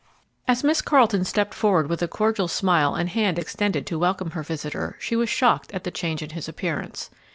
[0.47, 4.97] As Miss Carleton stepped forward with cordial smile and hand extended to welcome her visitor,
[4.99, 7.11] she was shocked at the change in his appearance.